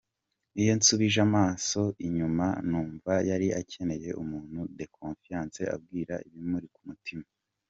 [0.61, 7.25] Iyo nsubije amaso inyuma numva yari akeneye umuntu de confiance abwira ibimuri ku mutima.